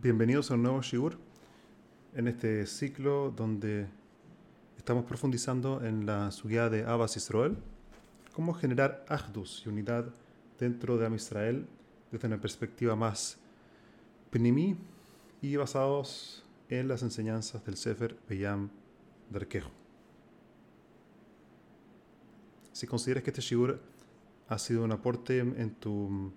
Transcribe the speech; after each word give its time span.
Bienvenidos 0.00 0.48
a 0.52 0.54
un 0.54 0.62
nuevo 0.62 0.80
Shigur 0.80 1.18
en 2.14 2.28
este 2.28 2.66
ciclo 2.66 3.32
donde 3.36 3.88
estamos 4.76 5.04
profundizando 5.04 5.84
en 5.84 6.06
la 6.06 6.30
suya 6.30 6.68
de 6.68 6.84
Abbas 6.84 7.16
Israel, 7.16 7.58
cómo 8.32 8.54
generar 8.54 9.04
Ahdus 9.08 9.64
y 9.66 9.68
unidad 9.68 10.14
dentro 10.56 10.98
de 10.98 11.06
Am 11.06 11.16
Israel 11.16 11.66
desde 12.12 12.28
una 12.28 12.40
perspectiva 12.40 12.94
más 12.94 13.38
penimí 14.30 14.76
y 15.42 15.56
basados 15.56 16.44
en 16.68 16.86
las 16.86 17.02
enseñanzas 17.02 17.64
del 17.64 17.76
Sefer 17.76 18.16
Beyam 18.28 18.70
Darkejo. 19.30 19.72
Si 22.70 22.86
consideras 22.86 23.24
que 23.24 23.30
este 23.30 23.42
Shigur 23.42 23.80
ha 24.46 24.58
sido 24.58 24.84
un 24.84 24.92
aporte 24.92 25.40
en 25.40 25.74
tu 25.74 26.30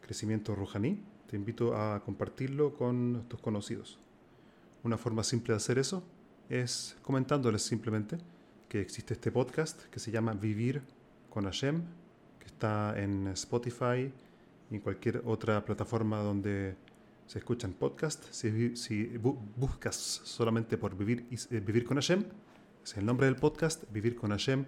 crecimiento 0.00 0.56
rujaní, 0.56 1.00
te 1.28 1.36
invito 1.36 1.76
a 1.76 2.02
compartirlo 2.02 2.74
con 2.74 3.26
tus 3.28 3.40
conocidos. 3.40 3.98
Una 4.82 4.96
forma 4.96 5.22
simple 5.22 5.52
de 5.52 5.58
hacer 5.58 5.78
eso 5.78 6.02
es 6.48 6.96
comentándoles 7.02 7.62
simplemente 7.62 8.18
que 8.68 8.80
existe 8.80 9.14
este 9.14 9.30
podcast 9.30 9.82
que 9.84 10.00
se 10.00 10.10
llama 10.10 10.32
Vivir 10.32 10.82
con 11.28 11.44
Hashem, 11.44 11.82
que 12.38 12.46
está 12.46 12.98
en 12.98 13.28
Spotify 13.28 14.10
y 14.70 14.74
en 14.74 14.80
cualquier 14.80 15.22
otra 15.26 15.62
plataforma 15.64 16.18
donde 16.20 16.76
se 17.26 17.38
escuchan 17.38 17.74
podcasts. 17.74 18.28
Si, 18.32 19.18
buscas 19.56 19.96
solamente 19.96 20.78
por 20.78 20.96
vivir, 20.96 21.26
eh, 21.30 21.60
vivir 21.60 21.84
con 21.84 21.98
Hashem, 21.98 22.24
es 22.82 22.96
el 22.96 23.04
nombre 23.04 23.26
del 23.26 23.36
podcast, 23.36 23.84
Vivir 23.92 24.16
con 24.16 24.30
Hashem, 24.30 24.64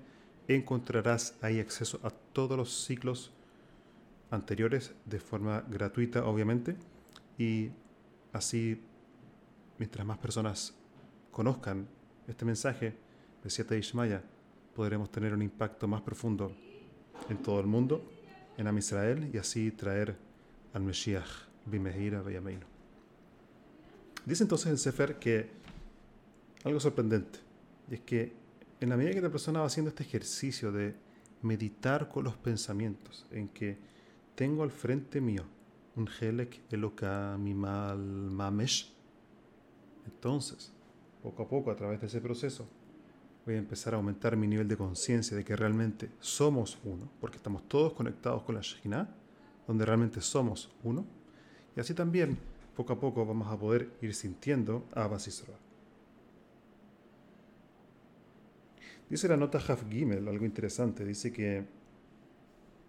encontrarás 0.46 1.36
ahí 1.40 1.58
acceso 1.58 2.00
a 2.02 2.10
todos 2.10 2.58
los 2.58 2.84
ciclos 2.84 3.32
anteriores 4.30 4.92
de 5.04 5.20
forma 5.20 5.62
gratuita, 5.68 6.24
obviamente, 6.24 6.76
y 7.38 7.70
así, 8.32 8.80
mientras 9.78 10.06
más 10.06 10.18
personas 10.18 10.74
conozcan 11.30 11.88
este 12.28 12.44
mensaje 12.44 12.96
de 13.42 13.50
Siete 13.50 13.78
Ishmaya, 13.78 14.22
podremos 14.74 15.10
tener 15.10 15.34
un 15.34 15.42
impacto 15.42 15.88
más 15.88 16.02
profundo 16.02 16.54
en 17.28 17.38
todo 17.38 17.60
el 17.60 17.66
mundo, 17.66 18.08
en 18.56 18.66
Am 18.66 18.78
Israel, 18.78 19.30
y 19.32 19.38
así 19.38 19.70
traer 19.70 20.16
al 20.72 20.82
Mesías, 20.82 21.26
Bimehira 21.66 22.22
Beyameinu. 22.22 22.66
Dice 24.24 24.44
entonces 24.44 24.70
el 24.70 24.78
Sefer 24.78 25.18
que 25.18 25.50
algo 26.64 26.78
sorprendente, 26.78 27.38
y 27.90 27.94
es 27.94 28.00
que 28.00 28.32
en 28.80 28.88
la 28.88 28.96
medida 28.96 29.14
que 29.14 29.20
la 29.20 29.30
persona 29.30 29.60
va 29.60 29.66
haciendo 29.66 29.88
este 29.88 30.04
ejercicio 30.04 30.72
de 30.72 30.94
meditar 31.42 32.08
con 32.08 32.24
los 32.24 32.36
pensamientos, 32.36 33.26
en 33.30 33.48
que 33.48 33.78
tengo 34.40 34.62
al 34.62 34.70
frente 34.70 35.20
mío 35.20 35.44
un 35.96 36.08
Helek 36.08 36.62
Eloka 36.72 37.36
Mimal 37.36 37.98
Mamesh. 37.98 38.90
Entonces, 40.06 40.72
poco 41.22 41.42
a 41.42 41.46
poco, 41.46 41.70
a 41.70 41.76
través 41.76 42.00
de 42.00 42.06
ese 42.06 42.22
proceso, 42.22 42.66
voy 43.44 43.56
a 43.56 43.58
empezar 43.58 43.92
a 43.92 43.98
aumentar 43.98 44.38
mi 44.38 44.46
nivel 44.46 44.66
de 44.66 44.78
conciencia 44.78 45.36
de 45.36 45.44
que 45.44 45.54
realmente 45.54 46.08
somos 46.20 46.78
uno, 46.84 47.06
porque 47.20 47.36
estamos 47.36 47.68
todos 47.68 47.92
conectados 47.92 48.42
con 48.44 48.54
la 48.54 48.62
Shekhinah, 48.62 49.14
donde 49.66 49.84
realmente 49.84 50.22
somos 50.22 50.70
uno. 50.84 51.04
Y 51.76 51.80
así 51.80 51.92
también, 51.92 52.38
poco 52.74 52.94
a 52.94 52.98
poco, 52.98 53.26
vamos 53.26 53.46
a 53.52 53.58
poder 53.58 53.90
ir 54.00 54.14
sintiendo 54.14 54.86
a 54.94 55.06
Basisra. 55.06 55.52
Dice 59.10 59.28
la 59.28 59.36
nota 59.36 59.58
Haf 59.58 59.86
Gimel 59.90 60.26
algo 60.26 60.46
interesante. 60.46 61.04
Dice 61.04 61.30
que 61.30 61.79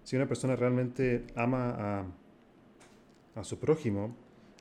si 0.04 0.16
una 0.16 0.28
persona 0.28 0.56
realmente 0.56 1.26
ama 1.36 1.70
a, 1.70 2.06
a 3.36 3.44
su 3.44 3.60
prójimo, 3.60 4.16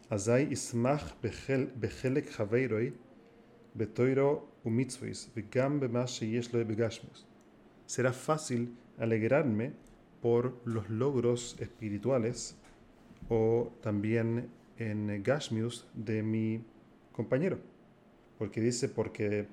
azai 0.09 0.49
ismach 0.53 1.15
bechelek 1.23 2.31
javeiroi 2.31 2.95
betoiro 3.75 4.49
bemash 5.81 6.21
sheyesh 6.21 6.53
lo 6.53 6.65
begashmus. 6.65 7.27
Será 7.87 8.13
fácil 8.13 8.77
alegrarme 8.99 9.73
por 10.21 10.61
los 10.65 10.91
logros 10.91 11.57
espirituales 11.61 12.57
o 13.29 13.73
también 13.81 14.49
en 14.77 15.23
Gashmius 15.23 15.87
de 15.95 16.23
mi 16.23 16.63
compañero. 17.13 17.59
Porque 18.39 18.61
dice, 18.61 18.89
porque 18.89 19.47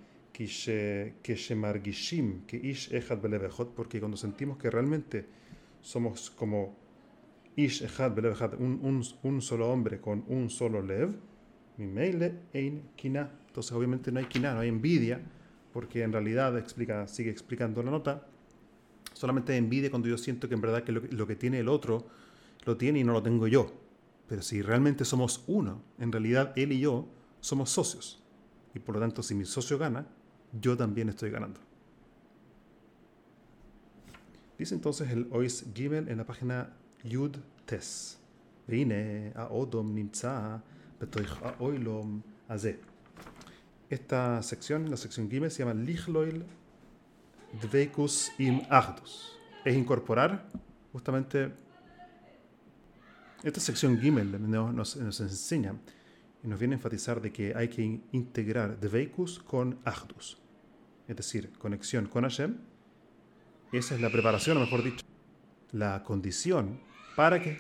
porque 3.76 4.00
cuando 4.00 4.18
sentimos 4.18 4.58
que 4.58 4.70
realmente 4.70 5.26
somos 5.88 6.30
como 6.32 6.76
Ish 7.56 7.82
Echad 7.82 8.20
un, 8.60 8.80
un, 8.84 9.02
un, 9.24 9.42
solo 9.42 9.72
hombre 9.72 10.02
con 10.02 10.26
un 10.28 10.50
solo 10.50 10.82
Lev, 10.82 11.16
meile 11.78 12.42
Ein 12.54 12.90
Kina. 12.98 13.32
Entonces, 13.48 13.72
obviamente, 13.72 14.12
no 14.12 14.20
hay 14.20 14.26
Kina, 14.26 14.54
no 14.54 14.60
hay 14.60 14.68
envidia, 14.68 15.22
porque 15.72 16.04
en 16.04 16.12
realidad, 16.12 16.58
explica, 16.58 17.08
sigue 17.08 17.32
explicando 17.32 17.82
la 17.84 17.92
nota, 17.92 18.28
solamente 19.14 19.56
envidia 19.56 19.90
cuando 19.90 20.10
yo 20.10 20.18
siento 20.18 20.50
que 20.50 20.56
en 20.56 20.62
verdad 20.62 20.84
que 20.84 20.92
lo, 20.92 21.02
lo 21.10 21.26
que 21.26 21.38
tiene 21.38 21.60
el 21.60 21.70
otro 21.70 22.06
lo 22.66 22.76
tiene 22.76 23.00
y 23.00 23.06
no 23.06 23.14
lo 23.14 23.24
tengo 23.24 23.48
yo. 23.48 23.72
Pero 24.28 24.42
si 24.42 24.62
realmente 24.62 25.06
somos 25.06 25.46
uno, 25.48 25.82
en 26.00 26.12
realidad 26.12 26.52
él 26.58 26.74
y 26.74 26.82
yo 26.82 27.08
somos 27.40 27.70
socios. 27.70 28.22
Y 28.76 28.80
por 28.80 28.96
lo 28.96 29.02
tanto, 29.02 29.24
si 29.24 29.34
mi 29.36 29.46
socio 29.46 29.78
gana, 29.78 30.06
yo 30.52 30.76
también 30.76 31.08
estoy 31.08 31.30
ganando. 31.30 31.62
Dice 34.58 34.74
entonces 34.74 35.12
el 35.12 35.28
Ois 35.32 35.66
Gimel 35.76 36.10
en 36.10 36.18
la 36.18 36.26
página 36.26 36.74
Yud 37.04 37.36
Tes. 37.66 38.20
Esta 43.90 44.44
sección, 44.44 44.90
la 44.90 44.98
sección 44.98 45.30
Gimel, 45.30 45.52
se 45.52 45.60
llama 45.60 45.74
Lichloil 45.74 46.44
Dveikus 47.62 48.32
im 48.40 48.62
Achdus. 48.70 49.38
Es 49.64 49.76
incorporar 49.76 50.50
justamente 50.92 51.52
esta 53.44 53.60
sección 53.60 54.00
Gimel 54.00 54.50
nos, 54.50 54.98
nos, 54.98 55.20
enseña 55.20 55.76
y 56.44 56.48
nos 56.48 56.60
viene 56.60 56.74
a 56.74 56.78
enfatizar 56.78 57.22
de 57.22 57.32
que 57.32 57.54
hay 57.56 57.68
que 57.68 58.02
integrar 58.12 58.80
Dveikus 58.80 59.38
con 59.40 59.78
Achdus. 59.86 60.40
Es 61.08 61.16
decir, 61.16 61.52
conexión 61.60 62.08
con 62.08 62.24
Hashem 62.24 62.58
esa 63.72 63.96
es 63.96 64.02
la 64.02 64.10
preparación, 64.10 64.58
o 64.58 64.62
mejor 64.62 64.84
dicho, 64.84 65.06
la 65.72 66.04
condición 66.04 66.80
para 67.16 67.42
que 67.42 67.58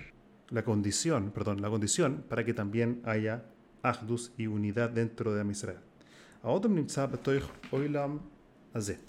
la 0.49 0.63
condición, 0.63 1.31
perdón, 1.31 1.61
la 1.61 1.69
condición 1.69 2.23
para 2.29 2.45
que 2.45 2.53
también 2.53 3.01
haya 3.05 3.43
ahdus 3.83 4.31
y 4.37 4.47
unidad 4.47 4.89
dentro 4.89 5.33
de 5.33 5.49
Israel. 5.51 5.79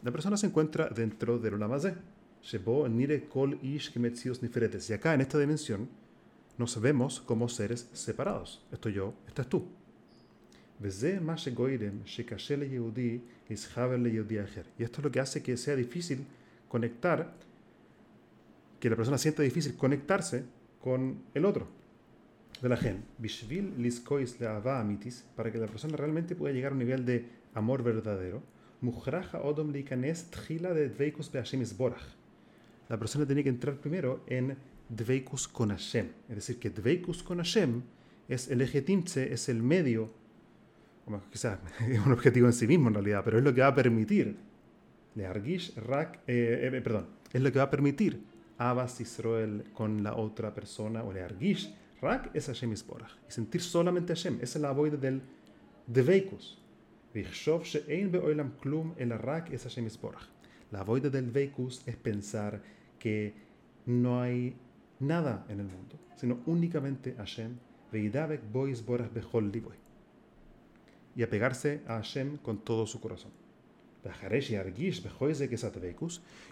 La 0.02 0.10
persona 0.10 0.36
se 0.36 0.46
encuentra 0.46 0.88
dentro 0.88 1.38
del 1.38 1.54
Olam 1.54 1.72
Hazeh. 1.72 1.94
Y 4.88 4.92
acá, 4.92 5.14
en 5.14 5.20
esta 5.20 5.38
dimensión, 5.38 5.88
nos 6.56 6.80
vemos 6.80 7.20
como 7.20 7.48
seres 7.48 7.88
separados. 7.92 8.64
Esto 8.72 8.88
yo, 8.88 9.14
esta 9.26 9.42
es 9.42 9.48
tú. 9.48 9.68
Y 14.78 14.82
esto 14.82 15.00
es 15.00 15.04
lo 15.04 15.10
que 15.10 15.20
hace 15.20 15.42
que 15.42 15.56
sea 15.56 15.76
difícil 15.76 16.26
conectar, 16.68 17.34
que 18.80 18.90
la 18.90 18.96
persona 18.96 19.18
sienta 19.18 19.42
difícil 19.42 19.76
conectarse 19.76 20.44
con 20.80 21.22
el 21.34 21.44
otro 21.44 21.66
de 22.62 22.68
la 22.68 22.76
gente. 22.76 23.06
Para 25.36 25.52
que 25.52 25.58
la 25.58 25.66
persona 25.66 25.96
realmente 25.96 26.36
pueda 26.36 26.54
llegar 26.54 26.72
a 26.72 26.74
un 26.74 26.78
nivel 26.78 27.04
de 27.04 27.28
amor 27.54 27.82
verdadero, 27.82 28.42
la 32.88 32.98
persona 32.98 33.26
tiene 33.26 33.42
que 33.42 33.48
entrar 33.48 33.74
primero 33.76 34.24
en 34.26 34.56
Dveikus 34.88 35.48
con 35.48 35.70
Hashem. 35.70 36.06
Es 36.28 36.36
decir, 36.36 36.58
que 36.58 36.70
Dveikus 36.70 37.22
con 37.22 37.38
Hashem 37.38 37.82
es 38.28 38.48
el 38.48 38.60
eje 38.60 38.84
es 39.32 39.48
el 39.48 39.62
medio, 39.62 40.10
quizás 41.30 41.58
es 41.88 41.98
un 42.04 42.12
objetivo 42.12 42.46
en 42.46 42.52
sí 42.52 42.66
mismo 42.66 42.88
en 42.88 42.94
realidad, 42.94 43.22
pero 43.24 43.38
es 43.38 43.44
lo 43.44 43.54
que 43.54 43.62
va 43.62 43.68
a 43.68 43.74
permitir 43.74 44.36
rak, 45.76 46.20
eh, 46.26 46.70
eh, 46.72 46.80
perdón, 46.80 47.06
es 47.32 47.40
lo 47.40 47.52
que 47.52 47.58
va 47.58 47.64
a 47.64 47.70
permitir 47.70 48.22
Abbas 48.58 49.00
Israel 49.00 49.64
con 49.72 50.02
la 50.02 50.16
otra 50.16 50.54
persona, 50.54 51.02
o 51.02 51.12
argish 51.12 51.74
rak 52.00 52.30
es 52.34 52.46
Hashem 52.46 52.72
Isborach. 52.72 53.12
Y 53.28 53.32
sentir 53.32 53.60
solamente 53.60 54.14
Hashem, 54.14 54.38
esa 54.42 54.58
es 54.58 54.62
la 54.62 54.72
void 54.72 54.94
del 54.94 55.22
Deveikus. 55.86 56.58
klum 58.60 58.94
el 58.98 59.10
rak. 59.10 59.50
La 60.70 60.82
void 60.82 61.06
del 61.06 61.30
Veikus 61.30 61.82
es 61.86 61.96
pensar 61.96 62.60
que 62.98 63.32
no 63.86 64.20
hay 64.20 64.54
nada 65.00 65.46
en 65.48 65.60
el 65.60 65.66
mundo, 65.66 65.98
sino 66.16 66.40
únicamente 66.46 67.14
Hashem. 67.14 67.56
Veidavek 67.90 68.42
bois 68.52 68.84
borach 68.84 69.10
bechol 69.10 69.50
Y 71.16 71.22
apegarse 71.22 71.80
a 71.86 71.94
Hashem 71.94 72.36
con 72.36 72.58
todo 72.58 72.86
su 72.86 73.00
corazón. 73.00 73.47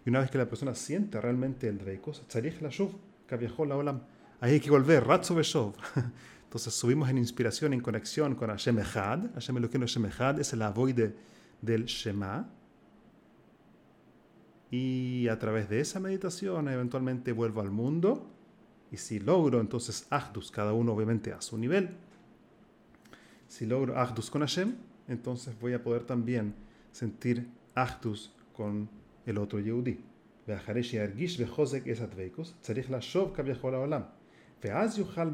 Y 0.04 0.10
una 0.10 0.20
vez 0.20 0.30
que 0.30 0.38
la 0.38 0.48
persona 0.48 0.74
siente 0.74 1.20
realmente 1.20 1.68
el 1.68 1.78
dveikus, 1.78 2.22
ahí 4.40 4.52
hay 4.52 4.60
que 4.60 4.70
volver, 4.70 5.04
ratzo 5.04 5.36
Entonces 6.44 6.74
subimos 6.74 7.08
en 7.10 7.18
inspiración, 7.18 7.72
en 7.72 7.80
conexión 7.80 8.34
con 8.34 8.50
Hashem 8.50 8.78
Echad. 8.78 9.32
Hashem 9.34 9.56
Elokeinu 9.56 9.86
Hashem 9.86 10.06
Echad 10.06 10.40
es 10.40 10.52
el 10.52 10.62
avoide 10.62 11.14
del 11.60 11.86
Shema. 11.86 12.48
Y 14.70 15.28
a 15.28 15.38
través 15.38 15.68
de 15.68 15.80
esa 15.80 16.00
meditación 16.00 16.68
eventualmente 16.68 17.32
vuelvo 17.32 17.60
al 17.60 17.70
mundo. 17.70 18.30
Y 18.92 18.96
si 18.96 19.18
logro 19.18 19.60
entonces 19.60 20.06
Ahdus, 20.10 20.50
cada 20.50 20.72
uno 20.72 20.92
obviamente 20.92 21.32
a 21.32 21.40
su 21.40 21.58
nivel. 21.58 21.90
Si 23.48 23.66
logro 23.66 23.98
Ahdus 23.98 24.30
con 24.30 24.42
Hashem, 24.42 24.74
entonces 25.08 25.58
voy 25.60 25.72
a 25.72 25.82
poder 25.82 26.04
también 26.04 26.54
sentir 26.95 27.47
Ahdus 27.75 28.31
con 28.53 28.87
el 29.25 29.37
otro 29.37 29.59
Yehudi. 29.59 29.97
ואחרי 30.47 30.83
שירגיש 30.83 31.41
בחוזק 31.41 31.87
את 31.87 32.01
הדבקוס, 32.01 32.53
צריך 32.61 32.91
לשוב 32.91 33.35
כביכול 33.35 33.71
לעולם. 33.71 34.01
ואז 34.63 34.99
יוכל 34.99 35.29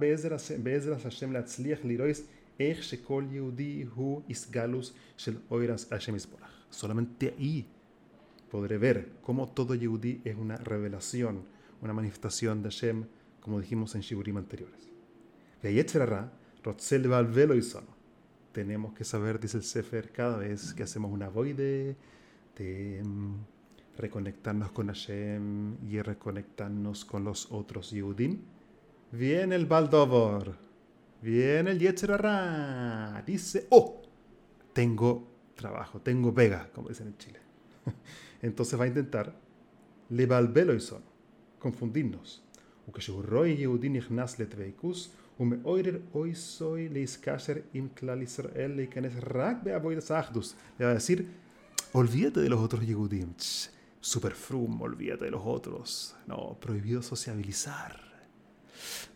בעזרת 0.63 1.05
השם 1.05 1.31
להצליח 1.31 1.79
לראות 1.83 2.17
איך 2.59 2.83
שכל 2.83 3.23
יהודי 3.31 3.85
הוא 3.95 4.21
איסגלוס 4.29 4.93
של 5.17 5.37
אוירס 5.51 5.93
השם 5.93 6.15
יסבורך. 6.15 6.57
Solamente 6.71 7.33
ahí 7.37 7.65
podré 8.51 8.77
ver 8.77 8.97
cómo 9.21 9.47
todo 9.47 9.73
Yehudi 9.75 10.21
es 10.25 10.35
una 10.35 10.57
revelación, 10.57 11.45
una 11.81 11.93
manifestación 11.93 12.61
de 12.61 12.69
Hashem, 12.69 13.05
como 13.39 13.61
dijimos 13.61 13.95
en 13.95 14.01
Shiburim 14.01 14.37
anteriores. 14.37 14.81
tenemos 18.52 18.92
que 18.94 19.04
saber, 19.04 19.40
dice 19.40 19.56
el 19.56 19.62
Sefer, 19.62 20.12
cada 20.12 20.36
vez 20.36 20.74
que 20.74 20.82
hacemos 20.82 21.10
una 21.10 21.28
voide, 21.28 21.96
de 22.56 23.02
mm, 23.04 23.34
reconectarnos 23.96 24.72
con 24.72 24.88
Hashem 24.88 25.76
y 25.88 26.00
reconectarnos 26.00 27.04
con 27.04 27.24
los 27.24 27.50
otros 27.50 27.90
Yudin. 27.90 28.44
Viene 29.10 29.56
el 29.56 29.66
Baldobor, 29.66 30.56
viene 31.20 31.72
el 31.72 31.78
Yetzerará, 31.78 33.22
dice, 33.26 33.66
oh, 33.70 34.02
tengo 34.72 35.28
trabajo, 35.54 36.00
tengo 36.00 36.32
Vega, 36.32 36.70
como 36.74 36.88
dicen 36.88 37.08
en 37.08 37.18
Chile. 37.18 37.38
Entonces 38.42 38.78
va 38.78 38.84
a 38.84 38.88
intentar 38.88 39.34
levalbelo 40.08 40.74
y 40.74 40.80
son, 40.80 41.02
confundirnos. 41.58 42.42
Ukeshurroi 42.86 43.56
Yehudin 43.56 43.96
Ignaz 43.96 44.38
Letveikus, 44.38 45.12
hoy 45.64 46.34
soy 46.34 46.88
leiskasher 46.88 47.64
im 47.72 47.88
klal 47.90 48.22
Israel 48.22 48.76
leikanes 48.76 49.14
rak 49.20 49.66
achdus. 49.66 50.54
Le 50.78 50.84
va 50.84 50.90
a 50.92 50.94
decir, 50.94 51.26
olvídate 51.92 52.40
de 52.40 52.48
los 52.48 52.60
otros 52.60 52.86
yehudim. 52.86 53.34
Superfrum, 54.00 54.80
olvídate 54.82 55.26
de 55.26 55.30
los 55.30 55.42
otros. 55.44 56.14
No, 56.26 56.58
prohibido 56.60 57.02
sociabilizar 57.02 58.12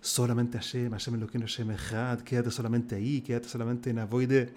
solamente 0.00 0.58
Hashem, 0.58 0.92
Hashem 0.92 1.20
lo 1.20 1.26
que 1.26 1.38
no 1.38 1.46
Hashem 1.46 1.70
Echad, 1.72 2.20
quédate 2.20 2.50
solamente 2.50 2.94
ahí, 2.94 3.20
quédate 3.20 3.48
solamente 3.48 3.90
en 3.90 3.98
Avoide 3.98 4.50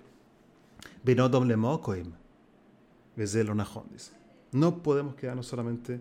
Benodom 1.03 1.47
Lemokoim. 1.47 2.11
Vezelo 3.15 3.55
Nahon 3.55 3.85
dice. 3.91 4.11
No 4.51 4.81
podemos 4.81 5.15
quedarnos 5.15 5.47
solamente 5.47 5.99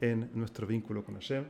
en 0.00 0.30
nuestro 0.34 0.66
vínculo 0.66 1.04
con 1.04 1.14
Hashem, 1.14 1.44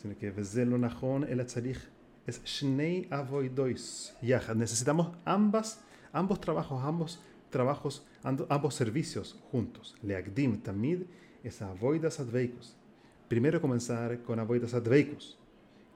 sino 0.00 0.16
que 0.16 0.30
Vezelo 0.30 0.78
Nahon 0.78 1.24
el 1.24 1.40
Atzarich 1.40 1.80
es 2.26 2.42
Shnei 2.44 3.06
Avoidois. 3.10 4.14
Yahad. 4.22 4.56
Necesitamos 4.56 5.16
ambas, 5.24 5.80
ambos 6.12 6.40
trabajos, 6.40 6.82
ambos 6.82 7.20
trabajos, 7.50 8.06
ambos 8.22 8.74
servicios 8.74 9.38
juntos. 9.50 9.94
Leagdim 10.02 10.60
Tamid 10.60 11.02
es 11.42 11.62
avoidas 11.62 12.20
adveicus. 12.20 12.76
Primero 13.28 13.60
comenzar 13.60 14.22
con 14.22 14.38
avoidas 14.38 14.74
adveicus. 14.74 15.38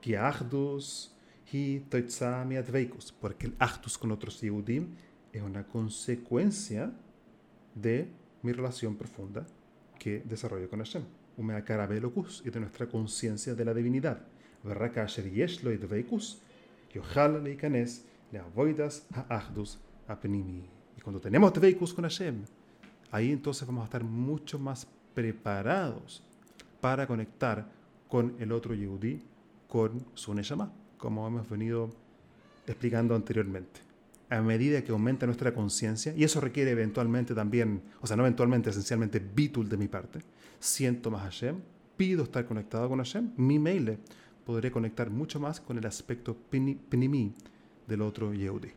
Que 0.01 0.17
achdus 0.17 1.15
hi 1.51 1.85
toitzami 1.89 2.57
adveicus. 2.57 3.13
Porque 3.13 3.47
el 3.47 3.55
achdus 3.59 3.97
con 3.99 4.13
otros 4.13 4.41
Yehudim 4.41 4.95
es 5.33 5.43
una 5.43 5.67
consecuencia 5.67 6.93
de 7.75 8.09
mi 8.43 8.53
relación 8.53 8.97
profunda 8.97 9.47
que 9.99 10.21
desarrollo 10.21 10.69
con 10.69 10.79
Hashem. 10.79 11.03
Umea 11.37 11.65
carabelocus 11.65 12.43
y 12.45 12.51
de 12.51 12.61
nuestra 12.61 12.87
conciencia 12.89 13.55
de 13.55 13.65
la 13.65 13.75
divinidad. 13.75 14.27
Lo 14.65 14.73
adveicus. 14.73 16.41
Yohal 16.93 17.45
le 17.45 17.53
ikanes 17.53 18.05
le 18.33 18.39
avoidas 18.39 19.07
a 19.13 19.37
achdus 19.37 19.79
apnimi. 20.07 20.65
Y 20.97 21.01
cuando 21.01 21.21
tenemos 21.21 21.53
adveicus 21.53 21.95
con 21.95 22.05
Hashem, 22.05 22.45
ahí 23.11 23.33
entonces 23.33 23.67
vamos 23.67 23.83
a 23.83 23.85
estar 23.85 24.05
mucho 24.05 24.59
más 24.59 24.87
preparados 25.15 26.23
para 26.81 27.07
conectar 27.07 27.67
con 28.09 28.35
el 28.39 28.53
otro 28.53 28.75
Yehudi, 28.75 29.23
con 29.69 30.05
su 30.15 30.35
Neshama, 30.35 30.73
como 30.97 31.27
hemos 31.27 31.49
venido 31.49 31.91
explicando 32.67 33.15
anteriormente. 33.15 33.81
A 34.31 34.41
medida 34.43 34.83
que 34.83 34.93
aumenta 34.93 35.27
nuestra 35.27 35.55
conciencia, 35.55 36.15
y 36.15 36.25
eso 36.25 36.41
requiere 36.41 36.73
eventualmente 36.73 37.35
también, 37.35 37.83
o 38.01 38.07
sea, 38.07 38.17
no 38.17 38.25
eventualmente, 38.25 38.71
esencialmente, 38.71 39.21
bitul 39.21 39.69
de 39.69 39.77
mi 39.77 39.89
parte, 39.89 40.21
siento 40.59 41.11
más 41.11 41.23
Hashem, 41.23 41.57
pido 41.97 42.25
estar 42.25 42.45
conectado 42.45 42.89
con 42.89 42.99
Hashem, 42.99 43.33
mi 43.37 43.59
mail 43.59 43.99
podré 44.49 44.71
conectar 44.71 45.11
mucho 45.11 45.39
más 45.39 45.61
con 45.61 45.77
el 45.77 45.85
aspecto 45.85 46.35
pinimi 46.35 47.35
del 47.87 48.01
otro 48.01 48.33
Yehudi. 48.33 48.73